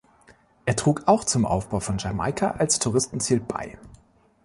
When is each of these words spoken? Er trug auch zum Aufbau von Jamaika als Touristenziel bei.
Er 0.65 0.75
trug 0.75 1.07
auch 1.07 1.25
zum 1.25 1.45
Aufbau 1.45 1.79
von 1.79 1.99
Jamaika 1.99 2.55
als 2.57 2.79
Touristenziel 2.79 3.39
bei. 3.39 3.77